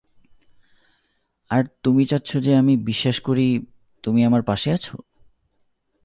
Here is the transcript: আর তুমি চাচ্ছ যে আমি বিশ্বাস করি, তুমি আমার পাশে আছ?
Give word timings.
আর 1.49 1.63
তুমি 1.83 2.05
চাচ্ছ 2.05 2.37
যে 2.37 2.55
আমি 2.55 2.77
বিশ্বাস 2.77 3.19
করি, 3.19 3.65
তুমি 4.03 4.25
আমার 4.25 4.41
পাশে 4.41 4.71
আছ? 4.71 4.85